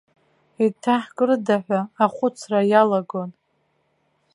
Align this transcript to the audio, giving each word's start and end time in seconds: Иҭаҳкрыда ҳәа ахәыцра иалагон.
Иҭаҳкрыда 0.65 1.57
ҳәа 1.65 1.79
ахәыцра 2.03 2.59
иалагон. 2.71 3.29